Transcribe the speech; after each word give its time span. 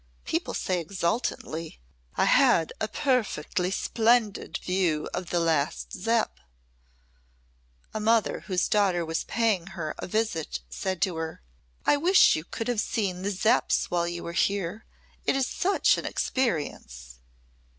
People 0.25 0.55
say 0.55 0.79
exultantly, 0.79 1.79
'I 2.17 2.25
had 2.25 2.73
a 2.81 2.87
perfectly 2.87 3.69
splendid 3.69 4.57
view 4.57 5.07
of 5.13 5.29
the 5.29 5.39
last 5.39 5.93
Zepp!' 5.93 6.39
A 7.93 7.99
mother 7.99 8.39
whose 8.47 8.67
daughter 8.67 9.05
was 9.05 9.25
paying 9.25 9.67
her 9.77 9.93
a 9.99 10.07
visit 10.07 10.61
said 10.71 11.03
to 11.03 11.17
her, 11.17 11.43
'I 11.85 11.97
wish 11.97 12.35
you 12.35 12.43
could 12.43 12.67
have 12.67 12.81
seen 12.81 13.21
the 13.21 13.29
Zepps 13.29 13.91
while 13.91 14.07
you 14.07 14.23
were 14.23 14.33
here. 14.33 14.85
It 15.27 15.35
is 15.35 15.45
such 15.45 15.99
an 15.99 16.05
experience.'" 16.07 17.19